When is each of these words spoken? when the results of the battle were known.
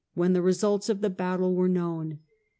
when 0.15 0.33
the 0.33 0.41
results 0.41 0.89
of 0.89 1.01
the 1.01 1.11
battle 1.11 1.53
were 1.53 1.69
known. 1.69 2.17